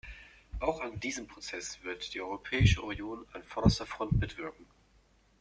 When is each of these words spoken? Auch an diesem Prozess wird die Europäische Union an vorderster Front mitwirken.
Auch 0.59 0.81
an 0.81 0.99
diesem 0.99 1.27
Prozess 1.27 1.77
wird 1.83 2.15
die 2.15 2.21
Europäische 2.21 2.81
Union 2.81 3.23
an 3.33 3.43
vorderster 3.43 3.85
Front 3.85 4.13
mitwirken. 4.13 4.65